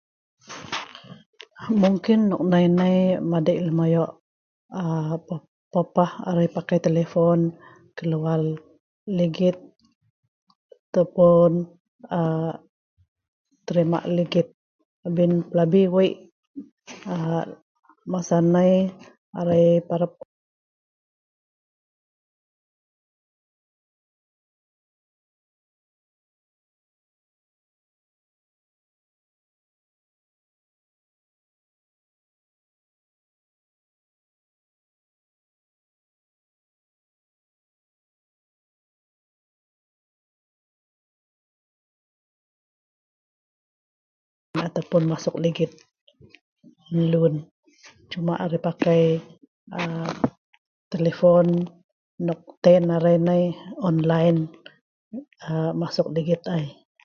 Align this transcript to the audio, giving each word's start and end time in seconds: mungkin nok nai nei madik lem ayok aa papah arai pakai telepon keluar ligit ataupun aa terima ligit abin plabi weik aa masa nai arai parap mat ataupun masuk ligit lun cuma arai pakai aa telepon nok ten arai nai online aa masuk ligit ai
mungkin 1.81 2.19
nok 2.31 2.43
nai 2.51 2.65
nei 2.79 2.99
madik 3.31 3.59
lem 3.65 3.79
ayok 3.85 4.11
aa 4.81 5.15
papah 5.73 6.11
arai 6.29 6.49
pakai 6.55 6.79
telepon 6.85 7.39
keluar 7.97 8.41
ligit 9.17 9.57
ataupun 10.87 11.51
aa 12.17 12.51
terima 13.67 13.99
ligit 14.17 14.47
abin 15.07 15.31
plabi 15.49 15.81
weik 15.95 16.15
aa 17.13 17.43
masa 18.11 18.37
nai 18.53 18.73
arai 19.39 19.65
parap 19.89 20.13
mat 44.57 44.67
ataupun 44.69 45.03
masuk 45.11 45.35
ligit 45.43 45.71
lun 47.11 47.33
cuma 48.11 48.33
arai 48.43 48.59
pakai 48.69 49.03
aa 49.77 50.09
telepon 50.91 51.47
nok 52.25 52.41
ten 52.63 52.83
arai 52.95 53.17
nai 53.27 53.43
online 53.89 54.39
aa 55.47 55.69
masuk 55.81 56.07
ligit 56.15 56.41
ai 56.57 56.65